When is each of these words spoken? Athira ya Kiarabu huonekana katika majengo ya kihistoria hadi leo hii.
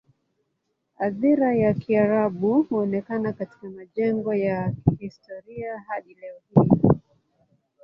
Athira 0.99 1.55
ya 1.55 1.73
Kiarabu 1.73 2.61
huonekana 2.61 3.33
katika 3.33 3.69
majengo 3.69 4.33
ya 4.33 4.73
kihistoria 4.89 5.79
hadi 5.87 6.13
leo 6.13 6.39
hii. 6.53 6.99